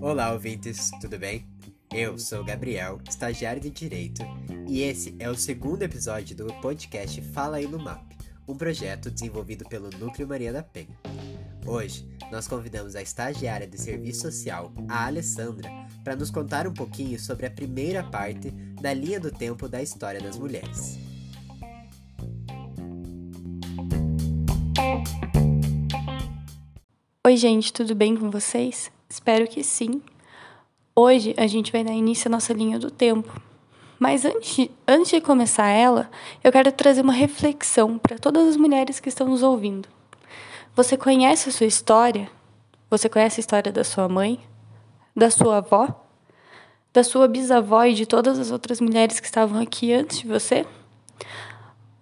Olá, 0.00 0.32
ouvintes, 0.32 0.90
tudo 1.00 1.18
bem? 1.18 1.46
Eu 1.92 2.18
sou 2.18 2.44
Gabriel, 2.44 3.00
estagiário 3.08 3.60
de 3.60 3.70
Direito, 3.70 4.22
e 4.68 4.82
esse 4.82 5.14
é 5.18 5.28
o 5.28 5.34
segundo 5.34 5.82
episódio 5.82 6.36
do 6.36 6.46
podcast 6.60 7.20
Fala 7.32 7.56
aí 7.56 7.66
no 7.66 7.78
MAP, 7.78 8.16
um 8.46 8.56
projeto 8.56 9.10
desenvolvido 9.10 9.64
pelo 9.68 9.90
Núcleo 9.90 10.28
Maria 10.28 10.52
da 10.52 10.62
Penha. 10.62 10.96
Hoje, 11.66 12.08
nós 12.30 12.46
convidamos 12.46 12.94
a 12.94 13.02
estagiária 13.02 13.66
de 13.66 13.78
Serviço 13.78 14.22
Social, 14.22 14.72
a 14.88 15.06
Alessandra, 15.06 15.70
para 16.04 16.16
nos 16.16 16.30
contar 16.30 16.66
um 16.66 16.74
pouquinho 16.74 17.18
sobre 17.18 17.46
a 17.46 17.50
primeira 17.50 18.02
parte 18.02 18.50
da 18.80 18.92
linha 18.92 19.18
do 19.18 19.30
tempo 19.30 19.68
da 19.68 19.82
história 19.82 20.20
das 20.20 20.38
mulheres. 20.38 21.09
Oi, 27.30 27.36
gente, 27.36 27.72
tudo 27.72 27.94
bem 27.94 28.16
com 28.16 28.28
vocês? 28.28 28.90
Espero 29.08 29.46
que 29.46 29.62
sim. 29.62 30.02
Hoje 30.96 31.32
a 31.36 31.46
gente 31.46 31.70
vai 31.70 31.84
dar 31.84 31.92
início 31.92 32.26
à 32.26 32.28
nossa 32.28 32.52
linha 32.52 32.76
do 32.76 32.90
tempo. 32.90 33.40
Mas 34.00 34.24
antes, 34.24 34.68
antes 34.84 35.12
de 35.12 35.20
começar 35.20 35.68
ela, 35.68 36.10
eu 36.42 36.50
quero 36.50 36.72
trazer 36.72 37.02
uma 37.02 37.12
reflexão 37.12 37.98
para 37.98 38.18
todas 38.18 38.48
as 38.48 38.56
mulheres 38.56 38.98
que 38.98 39.08
estão 39.08 39.28
nos 39.28 39.44
ouvindo. 39.44 39.88
Você 40.74 40.96
conhece 40.96 41.48
a 41.48 41.52
sua 41.52 41.68
história? 41.68 42.28
Você 42.90 43.08
conhece 43.08 43.38
a 43.38 43.42
história 43.42 43.70
da 43.70 43.84
sua 43.84 44.08
mãe? 44.08 44.40
Da 45.14 45.30
sua 45.30 45.58
avó? 45.58 45.86
Da 46.92 47.04
sua 47.04 47.28
bisavó 47.28 47.84
e 47.84 47.94
de 47.94 48.06
todas 48.06 48.40
as 48.40 48.50
outras 48.50 48.80
mulheres 48.80 49.20
que 49.20 49.26
estavam 49.26 49.62
aqui 49.62 49.92
antes 49.92 50.18
de 50.18 50.26
você? 50.26 50.66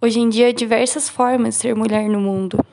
Hoje 0.00 0.20
em 0.20 0.30
dia 0.30 0.48
há 0.48 0.52
diversas 0.52 1.06
formas 1.06 1.56
de 1.56 1.60
ser 1.60 1.76
mulher 1.76 2.08
no 2.08 2.18
mundo. 2.18 2.64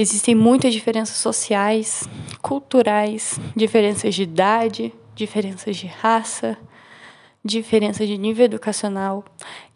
Existem 0.00 0.32
muitas 0.32 0.72
diferenças 0.72 1.16
sociais, 1.16 2.08
culturais, 2.40 3.40
diferenças 3.56 4.14
de 4.14 4.22
idade, 4.22 4.94
diferenças 5.12 5.76
de 5.76 5.88
raça, 5.88 6.56
diferenças 7.44 8.06
de 8.06 8.16
nível 8.16 8.44
educacional 8.44 9.24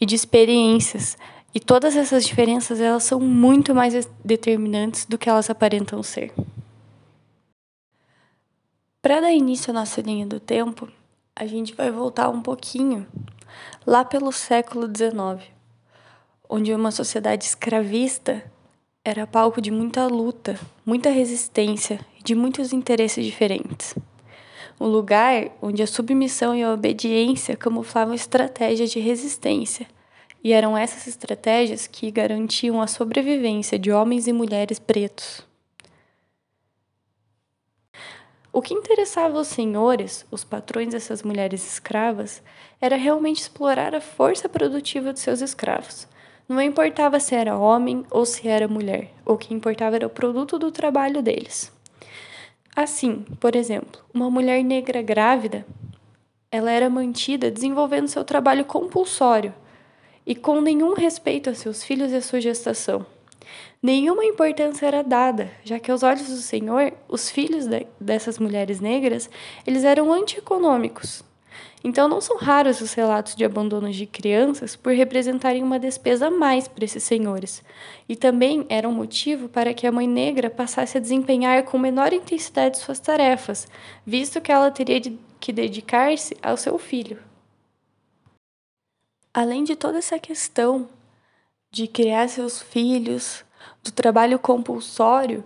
e 0.00 0.06
de 0.06 0.14
experiências. 0.14 1.18
E 1.52 1.58
todas 1.58 1.96
essas 1.96 2.24
diferenças 2.24 2.80
elas 2.80 3.02
são 3.02 3.18
muito 3.18 3.74
mais 3.74 4.08
determinantes 4.24 5.06
do 5.06 5.18
que 5.18 5.28
elas 5.28 5.50
aparentam 5.50 6.00
ser. 6.04 6.32
Para 9.02 9.22
dar 9.22 9.32
início 9.32 9.72
à 9.72 9.74
nossa 9.74 10.00
linha 10.00 10.24
do 10.24 10.38
tempo, 10.38 10.88
a 11.34 11.46
gente 11.46 11.74
vai 11.74 11.90
voltar 11.90 12.28
um 12.28 12.40
pouquinho 12.40 13.08
lá 13.84 14.04
pelo 14.04 14.30
século 14.30 14.86
XIX, 14.86 15.50
onde 16.48 16.72
uma 16.72 16.92
sociedade 16.92 17.44
escravista 17.44 18.40
era 19.04 19.26
palco 19.26 19.60
de 19.60 19.70
muita 19.70 20.06
luta, 20.06 20.58
muita 20.86 21.10
resistência 21.10 21.98
e 22.18 22.22
de 22.22 22.36
muitos 22.36 22.72
interesses 22.72 23.24
diferentes. 23.24 23.96
Um 24.80 24.86
lugar 24.86 25.50
onde 25.60 25.82
a 25.82 25.88
submissão 25.88 26.54
e 26.54 26.62
a 26.62 26.72
obediência 26.72 27.56
camuflavam 27.56 28.14
estratégias 28.14 28.92
de 28.92 29.00
resistência, 29.00 29.88
e 30.44 30.52
eram 30.52 30.76
essas 30.76 31.08
estratégias 31.08 31.86
que 31.86 32.10
garantiam 32.10 32.80
a 32.80 32.86
sobrevivência 32.86 33.76
de 33.76 33.90
homens 33.90 34.28
e 34.28 34.32
mulheres 34.32 34.78
pretos. 34.78 35.44
O 38.52 38.62
que 38.62 38.74
interessava 38.74 39.40
os 39.40 39.48
senhores, 39.48 40.26
os 40.30 40.44
patrões 40.44 40.90
dessas 40.90 41.22
mulheres 41.22 41.66
escravas, 41.66 42.42
era 42.80 42.96
realmente 42.96 43.40
explorar 43.40 43.94
a 43.94 44.00
força 44.00 44.48
produtiva 44.48 45.12
de 45.12 45.20
seus 45.20 45.40
escravos, 45.40 46.06
não 46.48 46.60
importava 46.60 47.18
se 47.20 47.34
era 47.34 47.56
homem 47.56 48.04
ou 48.10 48.26
se 48.26 48.48
era 48.48 48.68
mulher, 48.68 49.12
o 49.24 49.36
que 49.36 49.54
importava 49.54 49.96
era 49.96 50.06
o 50.06 50.10
produto 50.10 50.58
do 50.58 50.70
trabalho 50.70 51.22
deles. 51.22 51.72
Assim, 52.74 53.24
por 53.38 53.54
exemplo, 53.54 54.00
uma 54.12 54.30
mulher 54.30 54.62
negra 54.62 55.02
grávida, 55.02 55.66
ela 56.50 56.70
era 56.70 56.88
mantida 56.90 57.50
desenvolvendo 57.50 58.08
seu 58.08 58.24
trabalho 58.24 58.64
compulsório 58.64 59.54
e 60.26 60.34
com 60.34 60.60
nenhum 60.60 60.94
respeito 60.94 61.50
a 61.50 61.54
seus 61.54 61.82
filhos 61.82 62.12
e 62.12 62.16
a 62.16 62.22
sua 62.22 62.40
gestação. 62.40 63.04
Nenhuma 63.82 64.24
importância 64.24 64.86
era 64.86 65.02
dada, 65.02 65.50
já 65.64 65.78
que 65.78 65.90
aos 65.90 66.02
olhos 66.02 66.28
do 66.28 66.36
Senhor, 66.36 66.92
os 67.08 67.28
filhos 67.28 67.66
de, 67.66 67.86
dessas 68.00 68.38
mulheres 68.38 68.80
negras, 68.80 69.28
eles 69.66 69.82
eram 69.82 70.12
antieconômicos, 70.12 71.24
então, 71.84 72.08
não 72.08 72.20
são 72.20 72.36
raros 72.36 72.80
os 72.80 72.94
relatos 72.94 73.34
de 73.34 73.44
abandonos 73.44 73.96
de 73.96 74.06
crianças 74.06 74.76
por 74.76 74.92
representarem 74.92 75.62
uma 75.62 75.78
despesa 75.78 76.28
a 76.28 76.30
mais 76.30 76.68
para 76.68 76.84
esses 76.84 77.02
senhores, 77.02 77.62
e 78.08 78.14
também 78.14 78.64
era 78.68 78.88
um 78.88 78.92
motivo 78.92 79.48
para 79.48 79.74
que 79.74 79.86
a 79.86 79.92
mãe 79.92 80.06
negra 80.06 80.48
passasse 80.48 80.96
a 80.96 81.00
desempenhar 81.00 81.64
com 81.64 81.78
menor 81.78 82.12
intensidade 82.12 82.78
suas 82.78 83.00
tarefas, 83.00 83.66
visto 84.06 84.40
que 84.40 84.52
ela 84.52 84.70
teria 84.70 85.00
de, 85.00 85.18
que 85.40 85.52
dedicar-se 85.52 86.36
ao 86.42 86.56
seu 86.56 86.78
filho. 86.78 87.18
Além 89.34 89.64
de 89.64 89.74
toda 89.74 89.98
essa 89.98 90.18
questão 90.18 90.88
de 91.70 91.88
criar 91.88 92.28
seus 92.28 92.60
filhos, 92.62 93.44
do 93.82 93.90
trabalho 93.90 94.38
compulsório, 94.38 95.42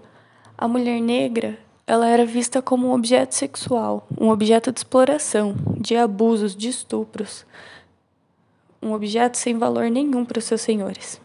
a 0.58 0.68
mulher 0.68 1.00
negra 1.00 1.58
ela 1.86 2.08
era 2.08 2.26
vista 2.26 2.60
como 2.60 2.88
um 2.88 2.92
objeto 2.92 3.34
sexual, 3.34 4.08
um 4.20 4.28
objeto 4.30 4.72
de 4.72 4.80
exploração, 4.80 5.54
de 5.78 5.94
abusos, 5.94 6.56
de 6.56 6.68
estupros, 6.68 7.46
um 8.82 8.92
objeto 8.92 9.36
sem 9.36 9.56
valor 9.56 9.88
nenhum 9.88 10.24
para 10.24 10.38
os 10.38 10.44
seus 10.44 10.62
senhores. 10.62 11.20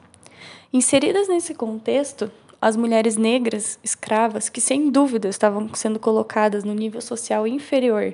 Inseridas 0.72 1.28
nesse 1.28 1.56
contexto, 1.56 2.32
as 2.62 2.78
mulheres 2.78 3.18
negras 3.18 3.80
escravas, 3.84 4.50
que 4.50 4.62
sem 4.62 4.92
dúvida 4.92 5.28
estavam 5.28 5.74
sendo 5.74 5.98
colocadas 5.98 6.64
no 6.64 6.76
nível 6.76 7.02
social 7.02 7.48
inferior, 7.48 8.14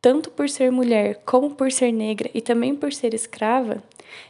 tanto 0.00 0.30
por 0.30 0.48
ser 0.48 0.70
mulher 0.70 1.20
como 1.26 1.50
por 1.50 1.72
ser 1.72 1.90
negra 1.90 2.30
e 2.32 2.40
também 2.40 2.74
por 2.74 2.92
ser 2.92 3.14
escrava, 3.14 3.82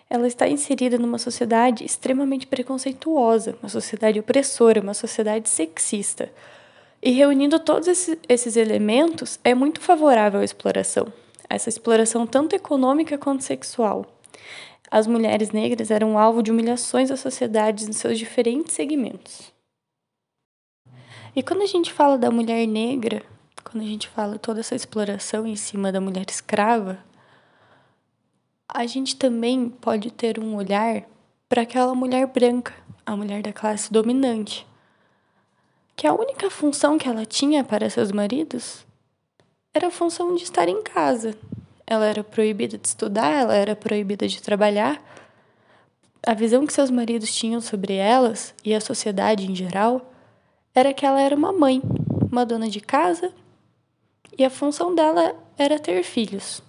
ela 0.09 0.27
está 0.27 0.49
inserida 0.49 0.99
numa 0.99 1.19
sociedade 1.19 1.85
extremamente 1.85 2.47
preconceituosa, 2.47 3.55
uma 3.63 3.69
sociedade 3.69 4.19
opressora, 4.19 4.81
uma 4.81 4.95
sociedade 4.95 5.49
sexista 5.49 6.31
e 7.03 7.11
reunindo 7.11 7.59
todos 7.59 7.89
esses 8.29 8.57
elementos, 8.57 9.41
é 9.43 9.55
muito 9.55 9.81
favorável 9.81 10.41
à 10.41 10.45
exploração, 10.45 11.13
essa 11.49 11.69
exploração 11.69 12.27
tanto 12.27 12.55
econômica 12.55 13.17
quanto 13.17 13.43
sexual. 13.43 14.07
As 14.91 15.07
mulheres 15.07 15.51
negras 15.51 15.91
eram 15.91 16.19
alvo 16.19 16.43
de 16.43 16.51
humilhações 16.51 17.09
da 17.09 17.17
sociedade 17.17 17.89
em 17.89 17.93
seus 17.93 18.19
diferentes 18.19 18.75
segmentos. 18.75 19.53
E 21.35 21.43
quando 21.43 21.63
a 21.63 21.67
gente 21.67 21.93
fala 21.93 22.19
da 22.19 22.31
mulher 22.31 22.67
negra, 22.67 23.23
quando 23.63 23.85
a 23.85 23.87
gente 23.87 24.09
fala 24.09 24.39
toda 24.39 24.61
essa 24.61 24.75
exploração 24.75 25.47
em 25.47 25.55
cima 25.55 25.93
da 25.93 26.01
mulher 26.01 26.27
escrava, 26.29 26.99
a 28.69 28.85
gente 28.87 29.17
também 29.17 29.69
pode 29.69 30.11
ter 30.11 30.39
um 30.39 30.57
olhar 30.57 31.05
para 31.49 31.63
aquela 31.63 31.95
mulher 31.95 32.27
branca, 32.27 32.75
a 33.07 33.17
mulher 33.17 33.43
da 33.43 33.53
classe 33.53 33.93
dominante, 33.93 34.67
que 36.01 36.07
a 36.07 36.15
única 36.15 36.49
função 36.49 36.97
que 36.97 37.07
ela 37.07 37.27
tinha 37.27 37.63
para 37.63 37.91
seus 37.91 38.11
maridos 38.11 38.87
era 39.75 39.89
a 39.89 39.91
função 39.91 40.35
de 40.35 40.45
estar 40.45 40.67
em 40.67 40.83
casa. 40.83 41.37
Ela 41.87 42.07
era 42.07 42.25
proibida 42.25 42.79
de 42.79 42.89
estudar, 42.89 43.31
ela 43.31 43.55
era 43.55 43.77
proibida 43.77 44.27
de 44.27 44.41
trabalhar. 44.41 44.99
A 46.27 46.33
visão 46.33 46.67
que 46.67 46.73
seus 46.73 46.91
maridos 46.91 47.35
tinham 47.35 47.61
sobre 47.61 47.97
elas 47.97 48.55
e 48.65 48.75
a 48.75 48.81
sociedade 48.81 49.45
em 49.45 49.55
geral 49.55 50.11
era 50.75 50.95
que 50.95 51.05
ela 51.05 51.21
era 51.21 51.37
uma 51.37 51.53
mãe, 51.53 51.83
uma 52.33 52.47
dona 52.47 52.71
de 52.71 52.81
casa, 52.81 53.31
e 54.39 54.43
a 54.43 54.49
função 54.49 54.95
dela 54.95 55.37
era 55.59 55.79
ter 55.79 56.03
filhos, 56.03 56.63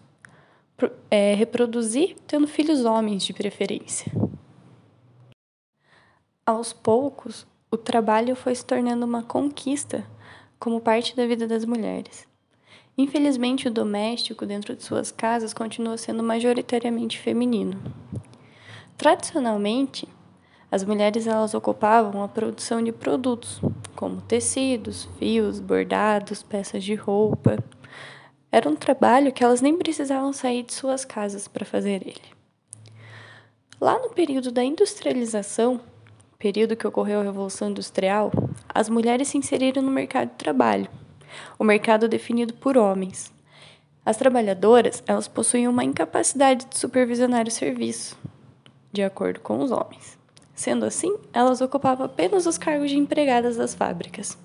é, 1.10 1.36
reproduzir 1.36 2.18
tendo 2.28 2.48
filhos 2.50 2.84
homens 2.84 3.24
de 3.24 3.32
preferência. 3.32 4.12
Aos 6.46 6.74
poucos, 6.74 7.48
o 7.72 7.78
trabalho 7.78 8.36
foi 8.36 8.54
se 8.54 8.66
tornando 8.66 9.06
uma 9.06 9.24
conquista 9.24 10.06
como 10.60 10.82
parte 10.82 11.16
da 11.16 11.26
vida 11.26 11.48
das 11.48 11.64
mulheres. 11.64 12.28
Infelizmente, 12.98 13.70
o 13.70 13.72
doméstico 13.72 14.46
dentro 14.46 14.76
de 14.76 14.84
suas 14.84 15.10
casas 15.10 15.54
continua 15.54 15.98
sendo 15.98 16.22
majoritariamente 16.22 17.18
feminino. 17.18 17.82
Tradicionalmente, 18.98 20.06
as 20.70 20.84
mulheres 20.84 21.26
elas 21.26 21.54
ocupavam 21.54 22.22
a 22.22 22.28
produção 22.28 22.84
de 22.84 22.92
produtos, 22.92 23.62
como 23.96 24.22
tecidos, 24.22 25.08
fios, 25.18 25.62
bordados, 25.62 26.44
peças 26.44 26.84
de 26.84 26.94
roupa. 26.94 27.58
Era 28.52 28.70
um 28.70 28.76
trabalho 28.76 29.32
que 29.32 29.44
elas 29.44 29.62
nem 29.62 29.78
precisavam 29.78 30.34
sair 30.34 30.64
de 30.64 30.74
suas 30.74 31.06
casas 31.06 31.48
para 31.48 31.66
fazer 31.66 32.06
ele. 32.06 32.42
Lá 33.80 33.98
no 33.98 34.10
período 34.10 34.52
da 34.52 34.64
industrialização, 34.64 35.80
período 36.42 36.76
que 36.76 36.88
ocorreu 36.88 37.20
a 37.20 37.24
Revolução 37.24 37.70
Industrial, 37.70 38.32
as 38.68 38.90
mulheres 38.90 39.28
se 39.28 39.38
inseriram 39.38 39.84
no 39.84 39.92
mercado 39.92 40.30
de 40.30 40.38
trabalho, 40.38 40.90
o 41.60 41.64
mercado 41.64 42.08
definido 42.08 42.52
por 42.56 42.80
homens. 42.80 43.32
As 44.04 44.18
trabalhadoras, 44.18 45.04
elas 45.06 45.28
possuíam 45.28 45.72
uma 45.72 45.84
incapacidade 45.84 46.66
de 46.66 46.80
supervisionar 46.80 47.48
o 47.48 47.52
serviço, 47.52 48.18
de 48.92 49.04
acordo 49.04 49.40
com 49.40 49.60
os 49.60 49.70
homens. 49.70 50.18
Sendo 50.56 50.84
assim, 50.84 51.16
elas 51.32 51.62
ocupavam 51.62 52.08
apenas 52.08 52.48
os 52.48 52.58
cargos 52.58 52.90
de 52.90 52.98
empregadas 52.98 53.58
das 53.58 53.76
fábricas. 53.76 54.36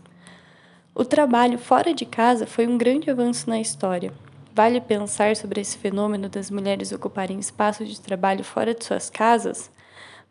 O 0.94 1.02
trabalho 1.02 1.58
fora 1.58 1.94
de 1.94 2.04
casa 2.04 2.46
foi 2.46 2.66
um 2.66 2.76
grande 2.76 3.10
avanço 3.10 3.48
na 3.48 3.58
história. 3.58 4.12
Vale 4.54 4.82
pensar 4.82 5.34
sobre 5.34 5.62
esse 5.62 5.78
fenômeno 5.78 6.28
das 6.28 6.50
mulheres 6.50 6.92
ocuparem 6.92 7.38
espaços 7.38 7.88
de 7.88 7.98
trabalho 7.98 8.44
fora 8.44 8.74
de 8.74 8.84
suas 8.84 9.08
casas, 9.08 9.70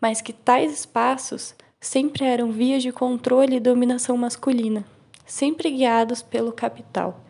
mas 0.06 0.22
que 0.22 0.31
tais 0.31 0.72
espaços 0.72 1.56
sempre 1.81 2.25
eram 2.25 2.52
vias 2.52 2.84
de 2.84 2.92
controle 2.92 3.56
e 3.56 3.60
dominação 3.60 4.16
masculina, 4.16 4.86
sempre 5.25 5.72
guiados 5.72 6.22
pelo 6.22 6.52
capital, 6.52 7.22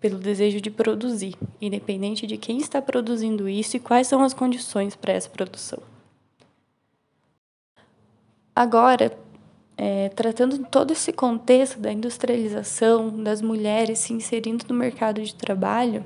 pelo 0.00 0.18
desejo 0.18 0.60
de 0.60 0.68
produzir, 0.68 1.36
independente 1.60 2.26
de 2.26 2.36
quem 2.36 2.58
está 2.58 2.82
produzindo 2.82 3.48
isso 3.48 3.76
e 3.76 3.80
quais 3.80 4.08
são 4.08 4.20
as 4.20 4.34
condições 4.34 4.96
para 4.96 5.12
essa 5.12 5.30
produção. 5.30 5.78
Agora, 8.56 9.16
é, 9.76 10.08
tratando 10.08 10.58
todo 10.66 10.92
esse 10.92 11.12
contexto 11.12 11.78
da 11.78 11.92
industrialização, 11.92 13.10
das 13.22 13.40
mulheres 13.40 14.00
se 14.00 14.12
inserindo 14.12 14.64
no 14.68 14.74
mercado 14.74 15.22
de 15.22 15.36
trabalho, 15.36 16.04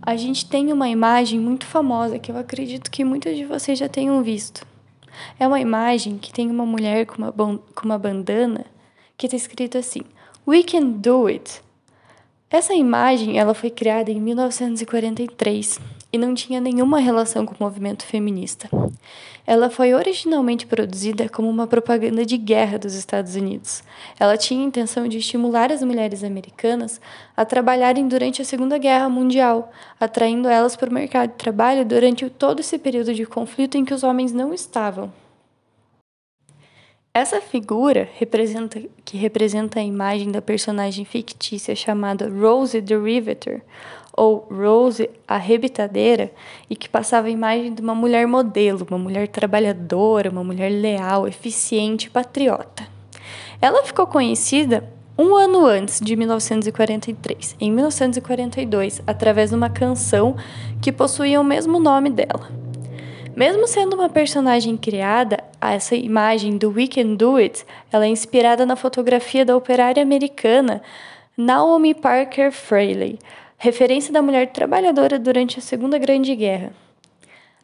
a 0.00 0.14
gente 0.14 0.48
tem 0.48 0.72
uma 0.72 0.88
imagem 0.88 1.40
muito 1.40 1.66
famosa 1.66 2.16
que 2.16 2.30
eu 2.30 2.38
acredito 2.38 2.88
que 2.92 3.02
muitos 3.02 3.34
de 3.34 3.44
vocês 3.44 3.76
já 3.76 3.88
tenham 3.88 4.22
visto. 4.22 4.64
É 5.38 5.46
uma 5.46 5.60
imagem 5.60 6.18
que 6.18 6.32
tem 6.32 6.50
uma 6.50 6.66
mulher 6.66 7.06
com 7.06 7.16
uma, 7.16 7.32
com 7.32 7.84
uma 7.84 7.98
bandana 7.98 8.66
que 9.16 9.26
está 9.26 9.36
escrito 9.36 9.78
assim: 9.78 10.02
We 10.46 10.62
can 10.62 10.86
do 10.86 11.26
it. 11.26 11.60
Essa 12.50 12.74
imagem 12.74 13.38
ela 13.38 13.54
foi 13.54 13.70
criada 13.70 14.10
em 14.10 14.20
1943 14.20 15.80
e 16.16 16.18
não 16.18 16.34
tinha 16.34 16.60
nenhuma 16.60 16.98
relação 16.98 17.46
com 17.46 17.54
o 17.54 17.64
movimento 17.64 18.04
feminista. 18.04 18.68
Ela 19.46 19.70
foi 19.70 19.94
originalmente 19.94 20.66
produzida 20.66 21.28
como 21.28 21.48
uma 21.48 21.66
propaganda 21.66 22.26
de 22.26 22.36
guerra 22.36 22.78
dos 22.78 22.94
Estados 22.94 23.36
Unidos. 23.36 23.84
Ela 24.18 24.36
tinha 24.36 24.60
a 24.60 24.66
intenção 24.66 25.06
de 25.06 25.18
estimular 25.18 25.70
as 25.70 25.82
mulheres 25.82 26.24
americanas 26.24 27.00
a 27.36 27.44
trabalharem 27.44 28.08
durante 28.08 28.42
a 28.42 28.44
Segunda 28.44 28.76
Guerra 28.76 29.08
Mundial, 29.08 29.70
atraindo 30.00 30.48
elas 30.48 30.74
para 30.74 30.90
o 30.90 30.92
mercado 30.92 31.30
de 31.30 31.36
trabalho 31.36 31.84
durante 31.84 32.28
todo 32.28 32.60
esse 32.60 32.76
período 32.76 33.14
de 33.14 33.24
conflito 33.24 33.76
em 33.76 33.84
que 33.84 33.94
os 33.94 34.02
homens 34.02 34.32
não 34.32 34.52
estavam. 34.52 35.12
Essa 37.16 37.40
figura 37.40 38.06
representa, 38.18 38.78
que 39.02 39.16
representa 39.16 39.80
a 39.80 39.82
imagem 39.82 40.30
da 40.30 40.42
personagem 40.42 41.02
fictícia 41.02 41.74
chamada 41.74 42.28
Rose 42.28 42.82
the 42.82 42.94
Riveter, 42.94 43.62
ou 44.16 44.48
Rose 44.50 45.10
a 45.28 45.36
Rebitadeira, 45.36 46.32
e 46.70 46.74
que 46.74 46.88
passava 46.88 47.26
a 47.26 47.30
imagem 47.30 47.74
de 47.74 47.82
uma 47.82 47.94
mulher 47.94 48.26
modelo, 48.26 48.86
uma 48.88 48.98
mulher 48.98 49.28
trabalhadora, 49.28 50.30
uma 50.30 50.42
mulher 50.42 50.70
leal, 50.70 51.28
eficiente 51.28 52.08
patriota. 52.08 52.88
Ela 53.60 53.84
ficou 53.84 54.06
conhecida 54.06 54.88
um 55.18 55.34
ano 55.34 55.64
antes 55.64 56.00
de 56.00 56.14
1943, 56.14 57.56
em 57.58 57.72
1942, 57.72 59.02
através 59.06 59.50
de 59.50 59.56
uma 59.56 59.70
canção 59.70 60.36
que 60.80 60.92
possuía 60.92 61.40
o 61.40 61.44
mesmo 61.44 61.78
nome 61.78 62.10
dela. 62.10 62.50
Mesmo 63.34 63.66
sendo 63.66 63.94
uma 63.94 64.08
personagem 64.08 64.76
criada, 64.76 65.38
essa 65.60 65.94
imagem 65.94 66.56
do 66.56 66.70
We 66.70 66.86
Can 66.86 67.14
Do 67.14 67.36
It, 67.36 67.64
ela 67.92 68.06
é 68.06 68.08
inspirada 68.08 68.64
na 68.64 68.76
fotografia 68.76 69.44
da 69.44 69.56
operária 69.56 70.02
americana 70.02 70.82
Naomi 71.36 71.94
Parker 71.94 72.50
Fraley, 72.50 73.18
referência 73.58 74.12
da 74.12 74.20
mulher 74.20 74.52
trabalhadora 74.52 75.18
durante 75.18 75.58
a 75.58 75.62
Segunda 75.62 75.98
Grande 75.98 76.34
Guerra. 76.34 76.72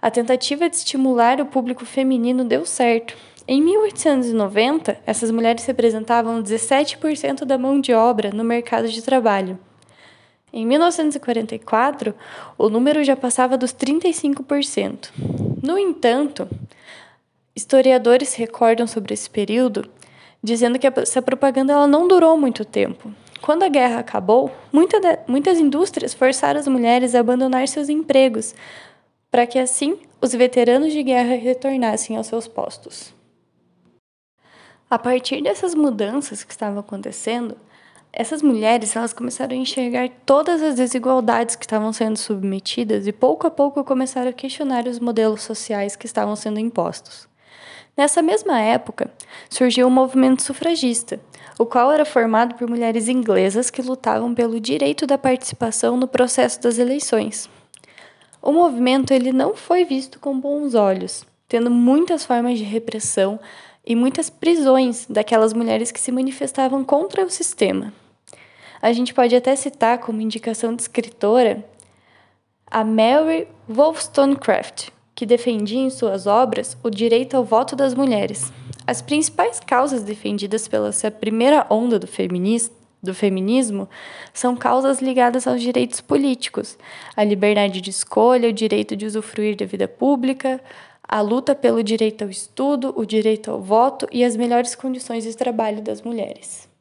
A 0.00 0.10
tentativa 0.10 0.68
de 0.68 0.76
estimular 0.76 1.40
o 1.40 1.46
público 1.46 1.84
feminino 1.84 2.44
deu 2.44 2.66
certo. 2.66 3.16
Em 3.46 3.60
1890, 3.60 4.98
essas 5.06 5.30
mulheres 5.30 5.64
representavam 5.66 6.42
17% 6.42 7.44
da 7.44 7.58
mão 7.58 7.80
de 7.80 7.92
obra 7.92 8.30
no 8.30 8.42
mercado 8.42 8.88
de 8.88 9.02
trabalho. 9.02 9.58
Em 10.52 10.66
1944, 10.66 12.14
o 12.58 12.68
número 12.68 13.02
já 13.04 13.16
passava 13.16 13.56
dos 13.56 13.72
35%. 13.72 15.10
No 15.62 15.78
entanto, 15.78 16.48
historiadores 17.54 18.34
recordam 18.34 18.86
sobre 18.86 19.14
esse 19.14 19.30
período, 19.30 19.88
dizendo 20.42 20.78
que 20.78 20.86
essa 20.86 21.22
propaganda 21.22 21.72
ela 21.72 21.86
não 21.86 22.06
durou 22.06 22.36
muito 22.36 22.64
tempo. 22.64 23.12
Quando 23.42 23.64
a 23.64 23.68
guerra 23.68 23.98
acabou, 23.98 24.52
muita 24.72 25.00
de, 25.00 25.18
muitas 25.26 25.58
indústrias 25.58 26.14
forçaram 26.14 26.60
as 26.60 26.68
mulheres 26.68 27.12
a 27.12 27.18
abandonar 27.18 27.66
seus 27.66 27.88
empregos, 27.88 28.54
para 29.32 29.48
que 29.48 29.58
assim 29.58 29.98
os 30.20 30.32
veteranos 30.32 30.92
de 30.92 31.02
guerra 31.02 31.34
retornassem 31.34 32.16
aos 32.16 32.28
seus 32.28 32.46
postos. 32.46 33.12
A 34.88 34.96
partir 34.96 35.42
dessas 35.42 35.74
mudanças 35.74 36.44
que 36.44 36.52
estavam 36.52 36.78
acontecendo, 36.78 37.56
essas 38.12 38.42
mulheres 38.42 38.94
elas 38.94 39.12
começaram 39.12 39.54
a 39.54 39.58
enxergar 39.58 40.08
todas 40.24 40.62
as 40.62 40.76
desigualdades 40.76 41.56
que 41.56 41.64
estavam 41.64 41.92
sendo 41.92 42.18
submetidas 42.18 43.08
e 43.08 43.12
pouco 43.12 43.48
a 43.48 43.50
pouco 43.50 43.82
começaram 43.82 44.28
a 44.28 44.34
questionar 44.34 44.86
os 44.86 45.00
modelos 45.00 45.42
sociais 45.42 45.96
que 45.96 46.06
estavam 46.06 46.36
sendo 46.36 46.60
impostos. 46.60 47.31
Nessa 47.96 48.22
mesma 48.22 48.58
época, 48.58 49.12
surgiu 49.50 49.86
o 49.86 49.90
movimento 49.90 50.42
sufragista, 50.42 51.20
o 51.58 51.66
qual 51.66 51.92
era 51.92 52.04
formado 52.04 52.54
por 52.54 52.68
mulheres 52.68 53.06
inglesas 53.06 53.70
que 53.70 53.82
lutavam 53.82 54.34
pelo 54.34 54.58
direito 54.58 55.06
da 55.06 55.18
participação 55.18 55.96
no 55.96 56.08
processo 56.08 56.60
das 56.62 56.78
eleições. 56.78 57.50
O 58.40 58.50
movimento 58.50 59.12
ele 59.12 59.30
não 59.30 59.54
foi 59.54 59.84
visto 59.84 60.18
com 60.18 60.40
bons 60.40 60.74
olhos, 60.74 61.24
tendo 61.46 61.70
muitas 61.70 62.24
formas 62.24 62.58
de 62.58 62.64
repressão 62.64 63.38
e 63.84 63.94
muitas 63.94 64.30
prisões 64.30 65.06
daquelas 65.06 65.52
mulheres 65.52 65.92
que 65.92 66.00
se 66.00 66.10
manifestavam 66.10 66.82
contra 66.82 67.24
o 67.24 67.30
sistema. 67.30 67.92
A 68.80 68.92
gente 68.92 69.12
pode 69.12 69.36
até 69.36 69.54
citar 69.54 69.98
como 69.98 70.20
indicação 70.20 70.74
de 70.74 70.82
escritora 70.82 71.64
a 72.66 72.82
Mary 72.82 73.46
Wollstonecraft, 73.68 74.88
que 75.22 75.26
defendia 75.26 75.78
em 75.78 75.88
suas 75.88 76.26
obras 76.26 76.76
o 76.82 76.90
direito 76.90 77.36
ao 77.36 77.44
voto 77.44 77.76
das 77.76 77.94
mulheres. 77.94 78.52
As 78.84 79.00
principais 79.00 79.60
causas 79.60 80.02
defendidas 80.02 80.66
pela 80.66 80.88
essa 80.88 81.12
primeira 81.12 81.64
onda 81.70 81.96
do 81.96 82.08
feminismo 82.08 82.74
do 83.00 83.14
feminismo 83.14 83.88
são 84.34 84.56
causas 84.56 85.00
ligadas 85.00 85.46
aos 85.46 85.62
direitos 85.62 86.00
políticos, 86.00 86.76
a 87.16 87.22
liberdade 87.22 87.80
de 87.80 87.90
escolha, 87.90 88.48
o 88.48 88.52
direito 88.52 88.96
de 88.96 89.06
usufruir 89.06 89.56
da 89.56 89.64
vida 89.64 89.86
pública, 89.86 90.60
a 91.06 91.20
luta 91.20 91.54
pelo 91.54 91.84
direito 91.84 92.22
ao 92.22 92.30
estudo, 92.30 92.92
o 92.96 93.06
direito 93.06 93.48
ao 93.48 93.60
voto 93.60 94.08
e 94.10 94.24
as 94.24 94.34
melhores 94.34 94.74
condições 94.74 95.22
de 95.22 95.36
trabalho 95.36 95.82
das 95.82 96.02
mulheres. 96.02 96.71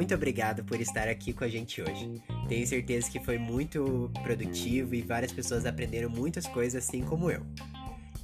Muito 0.00 0.14
obrigado 0.14 0.64
por 0.64 0.80
estar 0.80 1.08
aqui 1.08 1.34
com 1.34 1.44
a 1.44 1.48
gente 1.48 1.82
hoje. 1.82 2.22
Tenho 2.48 2.66
certeza 2.66 3.10
que 3.10 3.20
foi 3.20 3.36
muito 3.36 4.10
produtivo 4.22 4.94
e 4.94 5.02
várias 5.02 5.30
pessoas 5.30 5.66
aprenderam 5.66 6.08
muitas 6.08 6.46
coisas 6.46 6.82
assim 6.82 7.02
como 7.02 7.30
eu. 7.30 7.42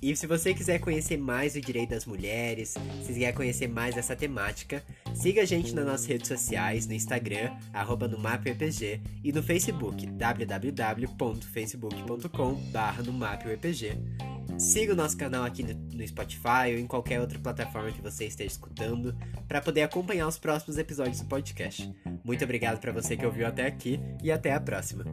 E 0.00 0.16
se 0.16 0.26
você 0.26 0.54
quiser 0.54 0.78
conhecer 0.78 1.18
mais 1.18 1.54
o 1.54 1.61
direito 1.61 1.90
das 1.90 2.06
mulheres, 2.06 2.76
se 3.02 3.12
quiser 3.12 3.35
conhecer 3.35 3.68
mais 3.68 3.95
essa 3.95 4.16
temática, 4.16 4.83
siga 5.14 5.42
a 5.42 5.45
gente 5.45 5.75
nas 5.75 5.85
nossas 5.85 6.06
redes 6.06 6.28
sociais, 6.28 6.87
no 6.87 6.95
Instagram, 6.95 7.54
arroba 7.75 8.09
no 8.09 8.18
MapUEPG, 8.18 9.02
e 9.23 9.30
no 9.30 9.42
Facebook, 9.42 10.06
www.facebook.com 10.06 12.59
no 13.04 13.12
MapUEPG. 13.12 13.99
Siga 14.58 14.94
o 14.94 14.96
nosso 14.96 15.16
canal 15.16 15.44
aqui 15.44 15.62
no, 15.62 16.06
Spotify 16.06 16.72
ou 16.72 16.78
em 16.78 16.86
qualquer 16.86 17.20
outra 17.20 17.38
plataforma 17.38 17.92
que 17.92 18.00
você 18.00 18.26
esteja 18.26 18.52
escutando 18.52 19.14
para 19.46 19.60
poder 19.60 19.82
acompanhar 19.82 20.26
os 20.26 20.38
próximos 20.38 20.78
episódios 20.78 21.20
do 21.20 21.26
podcast. 21.26 21.94
Muito 22.25 22.42
obrigado 22.42 22.80
para 22.80 22.92
você 22.92 23.16
que 23.16 23.26
ouviu 23.26 23.46
até 23.46 23.66
aqui 23.66 24.00
e 24.22 24.32
até 24.32 24.54
a 24.54 24.60
próxima. 24.60 25.04